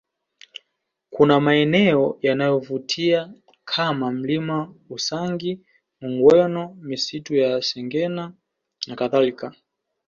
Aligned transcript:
Kuna 1.09 1.39
maeneo 1.39 2.17
yanayovutia 2.21 3.33
kama 3.65 4.11
milimani 4.11 4.75
Usangi 4.89 5.59
Ugweno 6.01 6.77
misitu 6.81 7.35
ya 7.35 7.61
Shengena 7.61 8.33
nakadhalika 8.87 9.53